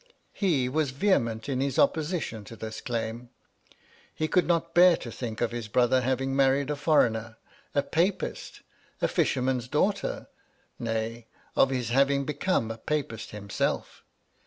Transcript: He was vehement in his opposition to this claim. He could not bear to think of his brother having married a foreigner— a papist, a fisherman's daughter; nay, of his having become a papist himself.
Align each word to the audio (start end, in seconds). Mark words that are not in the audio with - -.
He 0.33 0.67
was 0.67 0.89
vehement 0.89 1.47
in 1.47 1.61
his 1.61 1.77
opposition 1.77 2.43
to 2.45 2.55
this 2.55 2.81
claim. 2.81 3.29
He 4.15 4.27
could 4.27 4.47
not 4.47 4.73
bear 4.73 4.97
to 4.97 5.11
think 5.11 5.41
of 5.41 5.51
his 5.51 5.67
brother 5.67 6.01
having 6.01 6.35
married 6.35 6.71
a 6.71 6.75
foreigner— 6.75 7.37
a 7.75 7.83
papist, 7.83 8.61
a 8.99 9.07
fisherman's 9.07 9.67
daughter; 9.67 10.25
nay, 10.79 11.27
of 11.55 11.69
his 11.69 11.89
having 11.89 12.25
become 12.25 12.71
a 12.71 12.79
papist 12.79 13.29
himself. 13.29 14.03